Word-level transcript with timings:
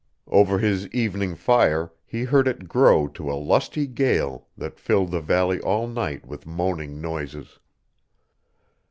Over 0.29 0.57
his 0.57 0.87
evening 0.87 1.35
fire 1.35 1.91
he 2.07 2.23
heard 2.23 2.47
it 2.47 2.67
grow 2.67 3.07
to 3.09 3.29
a 3.31 3.37
lusty 3.39 3.85
gale 3.85 4.47
that 4.57 4.79
filled 4.79 5.11
the 5.11 5.21
valley 5.21 5.59
all 5.59 5.87
night 5.87 6.25
with 6.25 6.47
moaning 6.47 6.99
noises. 6.99 7.59